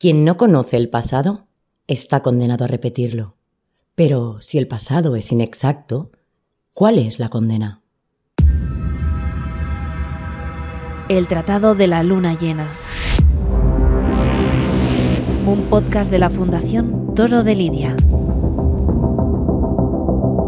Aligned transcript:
Quien 0.00 0.24
no 0.24 0.38
conoce 0.38 0.78
el 0.78 0.88
pasado 0.88 1.46
está 1.86 2.20
condenado 2.20 2.64
a 2.64 2.68
repetirlo. 2.68 3.36
Pero 3.94 4.40
si 4.40 4.56
el 4.56 4.66
pasado 4.66 5.14
es 5.14 5.30
inexacto, 5.30 6.10
¿cuál 6.72 6.98
es 6.98 7.18
la 7.18 7.28
condena? 7.28 7.82
El 11.10 11.26
Tratado 11.28 11.74
de 11.74 11.86
la 11.86 12.02
Luna 12.02 12.32
Llena. 12.32 12.68
Un 15.44 15.66
podcast 15.68 16.10
de 16.10 16.18
la 16.18 16.30
Fundación 16.30 17.14
Toro 17.14 17.42
de 17.42 17.54
Lidia. 17.54 17.94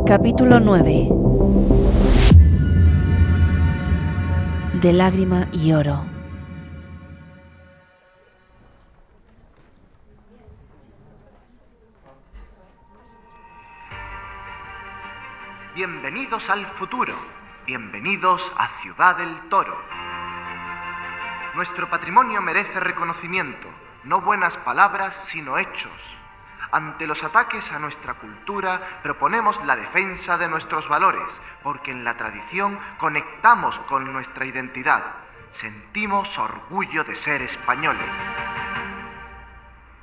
Capítulo 0.06 0.60
9. 0.60 1.10
De 4.80 4.92
lágrima 4.94 5.50
y 5.52 5.72
oro. 5.72 6.11
Bienvenidos 15.74 16.50
al 16.50 16.66
futuro, 16.66 17.14
bienvenidos 17.64 18.52
a 18.58 18.68
Ciudad 18.68 19.16
del 19.16 19.48
Toro. 19.48 19.80
Nuestro 21.54 21.88
patrimonio 21.88 22.42
merece 22.42 22.78
reconocimiento, 22.78 23.68
no 24.04 24.20
buenas 24.20 24.58
palabras, 24.58 25.14
sino 25.14 25.56
hechos. 25.56 26.18
Ante 26.72 27.06
los 27.06 27.24
ataques 27.24 27.72
a 27.72 27.78
nuestra 27.78 28.12
cultura 28.12 28.82
proponemos 29.02 29.64
la 29.64 29.74
defensa 29.74 30.36
de 30.36 30.46
nuestros 30.46 30.88
valores, 30.88 31.40
porque 31.62 31.90
en 31.90 32.04
la 32.04 32.18
tradición 32.18 32.78
conectamos 32.98 33.78
con 33.80 34.12
nuestra 34.12 34.44
identidad. 34.44 35.02
Sentimos 35.52 36.38
orgullo 36.38 37.02
de 37.02 37.14
ser 37.14 37.40
españoles. 37.40 38.10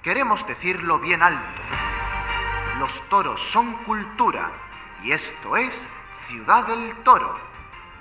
Queremos 0.01 0.47
decirlo 0.47 0.97
bien 0.97 1.21
alto. 1.21 1.61
Los 2.79 3.07
toros 3.09 3.39
son 3.39 3.73
cultura 3.83 4.49
y 5.03 5.11
esto 5.11 5.57
es 5.57 5.87
Ciudad 6.27 6.67
del 6.67 6.95
Toro. 7.03 7.37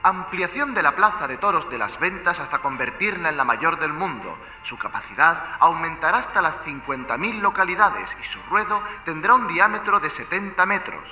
Ampliación 0.02 0.74
de 0.74 0.82
la 0.82 0.94
Plaza 0.94 1.26
de 1.26 1.38
Toros 1.38 1.68
de 1.70 1.78
las 1.78 1.98
Ventas 1.98 2.38
hasta 2.40 2.60
convertirla 2.60 3.28
en 3.30 3.36
la 3.36 3.44
mayor 3.44 3.78
del 3.78 3.92
mundo. 3.92 4.38
Su 4.62 4.78
capacidad 4.78 5.56
aumentará 5.60 6.18
hasta 6.18 6.40
las 6.40 6.56
50.000 6.62 7.40
localidades 7.40 8.16
y 8.20 8.24
su 8.24 8.40
ruedo 8.48 8.80
tendrá 9.04 9.34
un 9.34 9.48
diámetro 9.48 9.98
de 10.00 10.10
70 10.10 10.64
metros. 10.66 11.02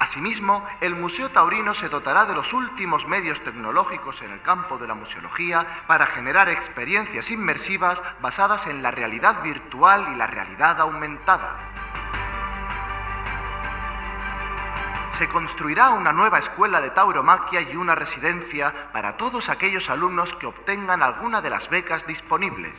Asimismo, 0.00 0.66
el 0.80 0.94
Museo 0.94 1.30
Taurino 1.30 1.74
se 1.74 1.90
dotará 1.90 2.24
de 2.24 2.34
los 2.34 2.54
últimos 2.54 3.06
medios 3.06 3.38
tecnológicos 3.44 4.22
en 4.22 4.30
el 4.30 4.40
campo 4.40 4.78
de 4.78 4.88
la 4.88 4.94
museología 4.94 5.66
para 5.86 6.06
generar 6.06 6.48
experiencias 6.48 7.30
inmersivas 7.30 8.02
basadas 8.22 8.66
en 8.66 8.82
la 8.82 8.90
realidad 8.90 9.42
virtual 9.42 10.06
y 10.10 10.16
la 10.16 10.26
realidad 10.26 10.80
aumentada. 10.80 11.69
Se 15.20 15.28
construirá 15.28 15.90
una 15.90 16.14
nueva 16.14 16.38
escuela 16.38 16.80
de 16.80 16.88
tauromaquia 16.88 17.60
y 17.60 17.76
una 17.76 17.94
residencia 17.94 18.90
para 18.90 19.18
todos 19.18 19.50
aquellos 19.50 19.90
alumnos 19.90 20.32
que 20.32 20.46
obtengan 20.46 21.02
alguna 21.02 21.42
de 21.42 21.50
las 21.50 21.68
becas 21.68 22.06
disponibles. 22.06 22.72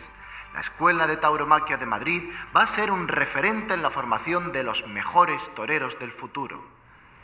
La 0.56 0.62
Escuela 0.62 1.06
de 1.06 1.18
Tauromaquia 1.18 1.78
de 1.78 1.86
Madrid 1.86 2.24
va 2.58 2.64
a 2.64 2.68
ser 2.68 2.90
un 2.90 3.08
referente 3.08 3.76
en 3.76 3.84
la 3.84 3.92
formación 3.92 4.52
de 4.52 4.64
los 4.64 4.88
mejores 4.88 5.40
toreros 5.54 6.00
del 6.00 6.12
futuro. 6.12 6.64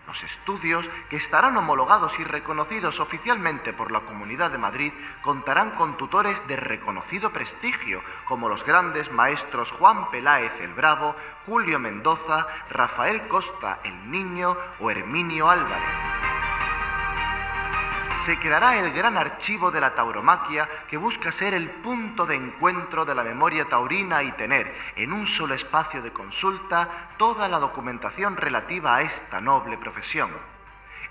Los 0.08 0.24
estudios, 0.24 0.90
que 1.10 1.18
estarán 1.18 1.58
homologados 1.58 2.18
y 2.18 2.24
reconocidos 2.24 3.02
oficialmente 3.02 3.74
por 3.74 3.92
la 3.92 4.02
Comunidad 4.02 4.52
de 4.52 4.58
Madrid, 4.58 4.94
contarán 5.22 5.72
con 5.72 5.98
tutores 5.98 6.42
de 6.48 6.56
reconocido 6.56 7.34
prestigio, 7.34 8.02
como 8.24 8.48
los 8.48 8.64
grandes 8.64 9.12
maestros 9.12 9.72
Juan 9.72 10.10
Peláez 10.10 10.62
el 10.62 10.74
Bravo, 10.74 11.16
Julio 11.46 11.78
Mendoza, 11.78 12.48
Rafael 12.70 13.28
Costa 13.28 13.82
el 13.84 14.10
Niño 14.10 14.58
o 14.80 14.90
Herminio 14.90 15.50
Álvarez 15.50 16.17
se 18.18 18.40
creará 18.40 18.80
el 18.80 18.92
gran 18.94 19.16
archivo 19.18 19.70
de 19.70 19.80
la 19.80 19.94
tauromaquia 19.94 20.68
que 20.90 20.98
busca 20.98 21.32
ser 21.32 21.54
el 21.54 21.70
punto 21.70 22.26
de 22.26 22.36
encuentro 22.36 23.06
de 23.06 23.14
la 23.14 23.24
memoria 23.24 23.66
taurina 23.66 24.24
y 24.24 24.32
tener 24.32 24.74
en 24.96 25.14
un 25.14 25.28
solo 25.28 25.54
espacio 25.54 26.02
de 26.02 26.12
consulta 26.12 26.90
toda 27.18 27.48
la 27.48 27.60
documentación 27.60 28.36
relativa 28.36 28.96
a 28.96 29.02
esta 29.02 29.40
noble 29.40 29.78
profesión. 29.78 30.32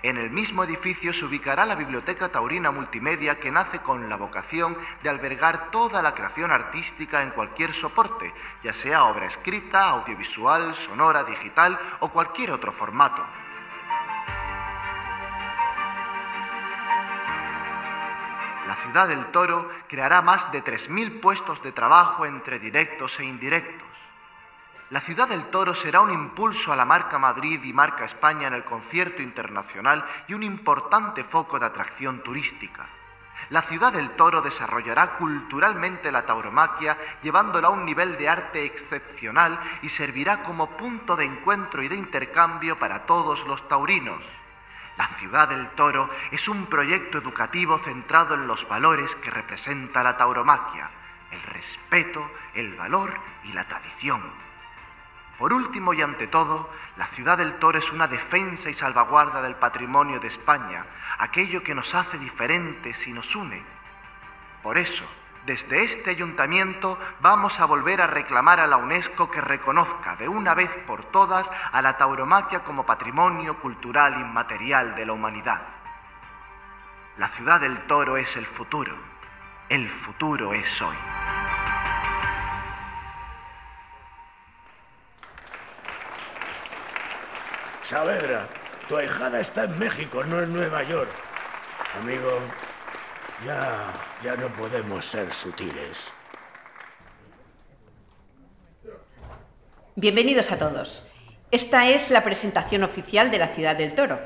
En 0.03 0.17
el 0.17 0.29
mismo 0.29 0.63
edificio 0.63 1.11
se 1.11 1.25
ubicará 1.25 1.65
la 1.65 1.75
Biblioteca 1.75 2.29
Taurina 2.29 2.71
Multimedia 2.71 3.39
que 3.39 3.51
nace 3.51 3.79
con 3.79 4.09
la 4.09 4.17
vocación 4.17 4.77
de 5.01 5.09
albergar 5.09 5.71
toda 5.71 6.03
la 6.03 6.13
creación 6.13 6.51
artística 6.51 7.23
en 7.23 7.31
cualquier 7.31 7.73
soporte, 7.73 8.33
ya 8.63 8.73
sea 8.73 9.05
obra 9.05 9.25
escrita, 9.25 9.89
audiovisual, 9.89 10.75
sonora, 10.75 11.23
digital 11.23 11.79
o 12.01 12.09
cualquier 12.09 12.51
otro 12.51 12.71
formato. 12.71 13.25
La 18.67 18.75
ciudad 18.75 19.07
del 19.07 19.31
Toro 19.31 19.69
creará 19.87 20.21
más 20.21 20.51
de 20.51 20.61
3.000 20.61 21.21
puestos 21.21 21.63
de 21.63 21.71
trabajo 21.71 22.25
entre 22.25 22.59
directos 22.59 23.17
e 23.17 23.23
indirectos. 23.23 23.87
La 24.89 24.99
ciudad 24.99 25.29
del 25.29 25.45
Toro 25.45 25.73
será 25.73 26.01
un 26.01 26.11
impulso 26.11 26.73
a 26.73 26.75
la 26.75 26.83
marca 26.83 27.17
Madrid 27.17 27.63
y 27.63 27.71
marca 27.71 28.03
España 28.03 28.47
en 28.47 28.53
el 28.53 28.65
concierto 28.65 29.21
internacional 29.21 30.03
y 30.27 30.33
un 30.33 30.43
importante 30.43 31.23
foco 31.23 31.59
de 31.59 31.65
atracción 31.65 32.21
turística. 32.23 32.89
La 33.51 33.61
ciudad 33.61 33.93
del 33.93 34.11
Toro 34.17 34.41
desarrollará 34.41 35.15
culturalmente 35.15 36.11
la 36.11 36.25
tauromaquia, 36.25 36.97
llevándola 37.23 37.69
a 37.69 37.71
un 37.71 37.85
nivel 37.85 38.17
de 38.17 38.27
arte 38.27 38.65
excepcional 38.65 39.57
y 39.81 39.87
servirá 39.87 40.43
como 40.43 40.71
punto 40.71 41.15
de 41.15 41.23
encuentro 41.23 41.83
y 41.83 41.87
de 41.87 41.95
intercambio 41.95 42.77
para 42.77 43.05
todos 43.05 43.47
los 43.47 43.65
taurinos. 43.69 44.21
La 44.97 45.07
ciudad 45.09 45.47
del 45.49 45.69
toro 45.71 46.09
es 46.31 46.47
un 46.47 46.65
proyecto 46.65 47.19
educativo 47.19 47.77
centrado 47.77 48.33
en 48.33 48.47
los 48.47 48.67
valores 48.67 49.15
que 49.15 49.29
representa 49.29 50.03
la 50.03 50.17
tauromaquia, 50.17 50.89
el 51.31 51.41
respeto, 51.43 52.31
el 52.55 52.75
valor 52.75 53.13
y 53.43 53.53
la 53.53 53.67
tradición. 53.67 54.23
Por 55.37 55.53
último 55.53 55.93
y 55.93 56.01
ante 56.01 56.25
todo, 56.25 56.71
la 56.95 57.05
ciudad 57.05 57.37
del 57.37 57.59
toro 57.59 57.77
es 57.77 57.91
una 57.91 58.07
defensa 58.07 58.71
y 58.71 58.73
salvaguarda 58.73 59.41
del 59.43 59.55
patrimonio 59.55 60.19
de 60.19 60.27
España, 60.29 60.83
aquello 61.19 61.61
que 61.61 61.75
nos 61.75 61.93
hace 61.93 62.17
diferentes 62.17 63.05
y 63.07 63.13
nos 63.13 63.35
une. 63.35 63.63
Por 64.63 64.79
eso, 64.79 65.05
desde 65.47 65.85
este 65.85 66.09
ayuntamiento 66.09 66.99
vamos 67.21 67.61
a 67.61 67.65
volver 67.65 68.01
a 68.01 68.07
reclamar 68.07 68.59
a 68.59 68.67
la 68.67 68.75
UNESCO 68.75 69.31
que 69.31 69.39
reconozca 69.39 70.17
de 70.17 70.27
una 70.27 70.53
vez 70.53 70.69
por 70.85 71.05
todas 71.05 71.49
a 71.71 71.81
la 71.81 71.97
tauromaquia 71.97 72.65
como 72.65 72.85
patrimonio 72.85 73.57
cultural 73.61 74.19
inmaterial 74.19 74.93
de 74.93 75.05
la 75.05 75.13
humanidad. 75.13 75.61
La 77.17 77.29
ciudad 77.29 77.61
del 77.61 77.87
toro 77.87 78.17
es 78.17 78.35
el 78.35 78.45
futuro. 78.45 78.93
El 79.69 79.89
futuro 79.89 80.51
es 80.51 80.81
hoy. 80.81 80.97
Saavedra, 87.83 88.47
tu 88.89 88.97
ahijada 88.97 89.39
está 89.39 89.63
en 89.63 89.79
México, 89.79 90.25
no 90.25 90.41
en 90.41 90.51
Nueva 90.51 90.83
York. 90.83 91.09
Amigo, 92.01 92.37
ya, 93.45 93.93
ya 94.23 94.35
no 94.35 94.47
podemos 94.49 95.05
ser 95.05 95.33
sutiles. 95.33 96.09
Bienvenidos 99.95 100.51
a 100.51 100.57
todos. 100.57 101.07
Esta 101.51 101.87
es 101.87 102.11
la 102.11 102.23
presentación 102.23 102.83
oficial 102.83 103.31
de 103.31 103.37
la 103.37 103.47
Ciudad 103.47 103.75
del 103.75 103.95
Toro. 103.95 104.19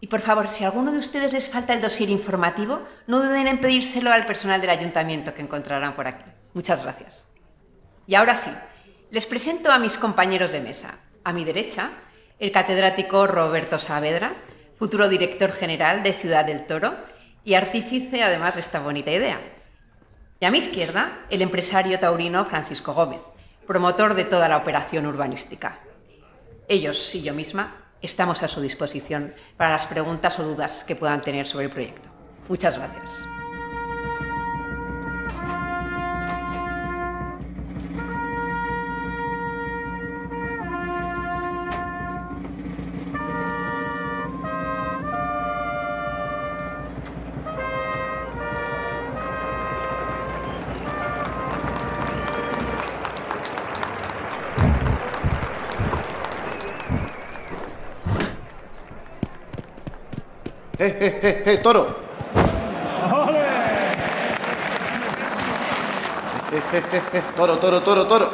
Y 0.00 0.06
por 0.06 0.20
favor, 0.20 0.48
si 0.48 0.64
a 0.64 0.68
alguno 0.68 0.92
de 0.92 0.98
ustedes 0.98 1.32
les 1.32 1.50
falta 1.50 1.72
el 1.72 1.80
dossier 1.80 2.08
informativo, 2.08 2.80
no 3.06 3.22
duden 3.22 3.46
en 3.46 3.60
pedírselo 3.60 4.10
al 4.10 4.26
personal 4.26 4.60
del 4.60 4.70
ayuntamiento 4.70 5.34
que 5.34 5.42
encontrarán 5.42 5.94
por 5.94 6.06
aquí. 6.06 6.30
Muchas 6.54 6.82
gracias. 6.82 7.28
Y 8.06 8.14
ahora 8.14 8.34
sí, 8.34 8.50
les 9.10 9.26
presento 9.26 9.70
a 9.70 9.78
mis 9.78 9.96
compañeros 9.96 10.52
de 10.52 10.60
mesa. 10.60 10.98
A 11.22 11.32
mi 11.32 11.44
derecha, 11.44 11.90
el 12.38 12.50
catedrático 12.50 13.26
Roberto 13.26 13.78
Saavedra, 13.78 14.32
futuro 14.78 15.08
director 15.08 15.52
general 15.52 16.02
de 16.02 16.14
Ciudad 16.14 16.46
del 16.46 16.66
Toro 16.66 16.94
y 17.44 17.54
artífice 17.54 18.22
además 18.22 18.54
de 18.54 18.60
esta 18.60 18.80
bonita 18.80 19.10
idea. 19.10 19.40
Y 20.40 20.44
a 20.44 20.50
mi 20.50 20.58
izquierda, 20.58 21.18
el 21.28 21.42
empresario 21.42 21.98
taurino 21.98 22.44
Francisco 22.46 22.92
Gómez, 22.92 23.20
promotor 23.66 24.14
de 24.14 24.24
toda 24.24 24.48
la 24.48 24.56
operación 24.56 25.06
urbanística. 25.06 25.78
Ellos 26.68 27.14
y 27.14 27.22
yo 27.22 27.34
misma 27.34 27.76
estamos 28.02 28.42
a 28.42 28.48
su 28.48 28.60
disposición 28.60 29.34
para 29.56 29.70
las 29.70 29.86
preguntas 29.86 30.38
o 30.38 30.42
dudas 30.42 30.84
que 30.84 30.96
puedan 30.96 31.20
tener 31.20 31.46
sobre 31.46 31.66
el 31.66 31.70
proyecto. 31.70 32.08
Muchas 32.48 32.78
gracias. 32.78 33.29
¡Eh, 60.82 60.96
eh, 60.98 61.20
eh, 61.22 61.42
eh, 61.44 61.58
toro! 61.58 61.94
Eh, 66.50 66.62
eh, 66.72 66.82
eh, 66.90 67.02
eh, 67.12 67.22
toro, 67.36 67.58
toro, 67.58 67.82
toro, 67.82 68.06
toro. 68.06 68.30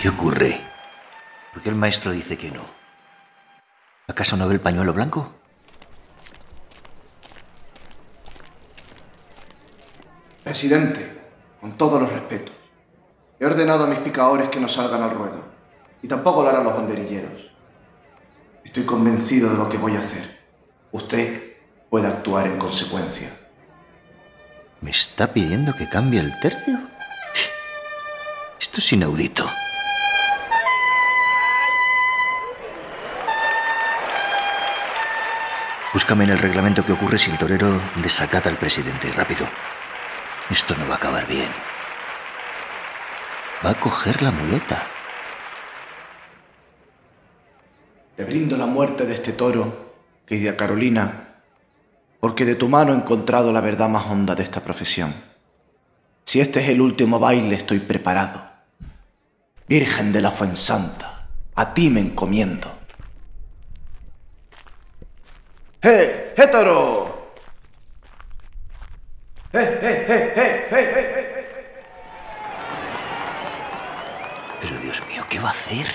¿Qué 0.00 0.08
ocurre? 0.08 0.60
¿Por 1.52 1.62
qué 1.62 1.68
el 1.68 1.76
maestro 1.76 2.10
dice 2.10 2.36
que 2.36 2.50
no? 2.50 2.66
¿Acaso 4.08 4.36
no 4.36 4.48
ve 4.48 4.54
el 4.54 4.60
pañuelo 4.60 4.92
blanco? 4.92 5.41
Presidente, 10.44 11.20
con 11.60 11.78
todos 11.78 12.02
los 12.02 12.10
respetos, 12.10 12.54
he 13.38 13.46
ordenado 13.46 13.84
a 13.84 13.86
mis 13.86 14.00
picadores 14.00 14.48
que 14.48 14.58
no 14.58 14.66
salgan 14.66 15.00
al 15.00 15.12
ruedo, 15.12 15.40
y 16.02 16.08
tampoco 16.08 16.42
lo 16.42 16.48
harán 16.48 16.64
los 16.64 16.74
banderilleros. 16.74 17.52
Estoy 18.64 18.84
convencido 18.84 19.50
de 19.50 19.56
lo 19.56 19.68
que 19.68 19.78
voy 19.78 19.94
a 19.94 20.00
hacer. 20.00 20.40
Usted 20.90 21.58
puede 21.88 22.08
actuar 22.08 22.46
en 22.46 22.58
consecuencia. 22.58 23.30
¿Me 24.80 24.90
está 24.90 25.32
pidiendo 25.32 25.74
que 25.74 25.88
cambie 25.88 26.18
el 26.18 26.38
tercio? 26.40 26.76
Esto 28.60 28.78
es 28.78 28.92
inaudito. 28.92 29.48
Búscame 35.92 36.24
en 36.24 36.30
el 36.30 36.38
reglamento 36.38 36.84
qué 36.84 36.92
ocurre 36.92 37.18
si 37.18 37.30
el 37.30 37.38
torero 37.38 37.80
desacata 38.02 38.48
al 38.48 38.56
presidente. 38.56 39.12
Rápido. 39.12 39.46
Esto 40.52 40.76
no 40.76 40.86
va 40.86 40.94
a 40.94 40.96
acabar 40.98 41.26
bien. 41.26 41.48
Va 43.64 43.70
a 43.70 43.80
coger 43.80 44.20
la 44.20 44.30
muleta. 44.30 44.82
Te 48.16 48.24
brindo 48.24 48.58
la 48.58 48.66
muerte 48.66 49.06
de 49.06 49.14
este 49.14 49.32
toro, 49.32 49.94
querida 50.26 50.54
Carolina, 50.54 51.38
porque 52.20 52.44
de 52.44 52.54
tu 52.54 52.68
mano 52.68 52.92
he 52.92 52.96
encontrado 52.96 53.50
la 53.50 53.62
verdad 53.62 53.88
más 53.88 54.04
honda 54.04 54.34
de 54.34 54.42
esta 54.42 54.60
profesión. 54.60 55.14
Si 56.26 56.38
este 56.40 56.60
es 56.60 56.68
el 56.68 56.82
último 56.82 57.18
baile, 57.18 57.56
estoy 57.56 57.78
preparado. 57.78 58.42
Virgen 59.66 60.12
de 60.12 60.20
la 60.20 60.30
Fuensanta, 60.30 61.28
a 61.54 61.72
ti 61.72 61.88
me 61.88 62.00
encomiendo. 62.00 62.70
¡Eh, 65.80 66.34
eh, 66.36 66.46
toro! 66.48 66.62
¡Eh, 66.62 66.70
eh, 66.74 67.08
eh, 67.08 67.08
eh, 67.08 67.08
eh, 67.08 67.08
eh, 67.08 67.08
eh, 67.08 67.08
eh! 67.08 67.22
Pero 69.52 69.68
Dios 74.82 75.02
mío, 75.08 75.22
¿qué 75.28 75.38
va 75.40 75.48
a 75.48 75.52
hacer? 75.52 75.86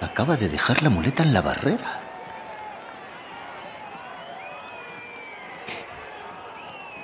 Acaba 0.00 0.36
de 0.36 0.48
dejar 0.48 0.82
la 0.82 0.88
muleta 0.88 1.22
en 1.22 1.34
la 1.34 1.42
barrera. 1.42 2.00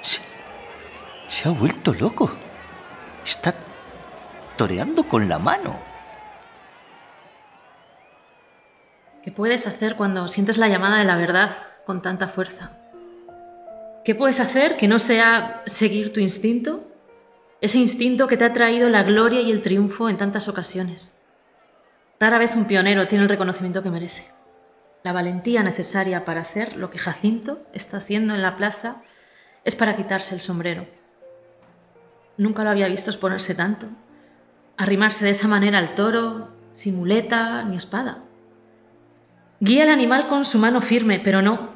Se, 0.01 0.21
se 1.27 1.49
ha 1.49 1.53
vuelto 1.53 1.93
loco. 1.93 2.33
Está 3.25 3.53
toreando 4.57 5.07
con 5.07 5.29
la 5.29 5.39
mano. 5.39 5.81
¿Qué 9.23 9.31
puedes 9.31 9.67
hacer 9.67 9.97
cuando 9.97 10.29
sientes 10.29 10.57
la 10.57 10.69
llamada 10.69 10.99
de 10.99 11.05
la 11.05 11.17
verdad 11.17 11.53
con 11.85 12.01
tanta 12.01 12.29
fuerza? 12.29 12.84
¿Qué 14.05 14.15
puedes 14.15 14.39
hacer 14.39 14.77
que 14.77 14.87
no 14.87 14.99
sea 14.99 15.63
seguir 15.65 16.13
tu 16.13 16.21
instinto? 16.21 16.87
Ese 17.63 17.79
instinto 17.79 18.27
que 18.27 18.37
te 18.37 18.45
ha 18.45 18.53
traído 18.53 18.91
la 18.91 19.03
gloria 19.03 19.41
y 19.41 19.51
el 19.51 19.63
triunfo 19.63 20.11
en 20.11 20.19
tantas 20.19 20.47
ocasiones. 20.47 21.23
Rara 22.21 22.37
vez 22.37 22.55
un 22.55 22.67
pionero 22.67 23.09
tiene 23.09 23.25
el 23.25 23.31
reconocimiento 23.31 23.83
que 23.83 23.89
merece. 23.89 24.31
La 25.05 25.15
valentía 25.15 25.63
necesaria 25.63 26.27
para 26.27 26.43
hacer 26.43 26.77
lo 26.77 26.91
que 26.91 26.99
Jacinto 26.99 27.63
está 27.73 27.97
haciendo 27.97 28.35
en 28.35 28.43
la 28.43 28.57
plaza 28.57 29.03
es 29.65 29.75
para 29.75 29.97
quitarse 29.97 30.35
el 30.35 30.43
sombrero. 30.43 30.87
Nunca 32.37 32.63
lo 32.63 32.71
había 32.71 32.89
visto 32.89 33.11
exponerse 33.11 33.55
tanto, 33.55 33.87
arrimarse 34.77 35.25
de 35.25 35.31
esa 35.31 35.49
manera 35.49 35.79
al 35.79 35.95
toro, 35.95 36.51
sin 36.73 36.97
muleta 36.97 37.63
ni 37.65 37.77
espada. 37.77 38.19
Guía 39.61 39.85
al 39.85 39.91
animal 39.91 40.29
con 40.29 40.45
su 40.45 40.59
mano 40.59 40.83
firme, 40.83 41.21
pero 41.21 41.41
no, 41.41 41.71